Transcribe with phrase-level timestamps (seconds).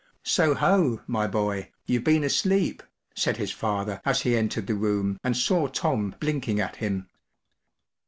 [0.23, 2.81] ”“So ho, my boy, you’ve been asleep,”
[3.13, 7.07] said his father, as he entered the room, and saw Tom blinking at him.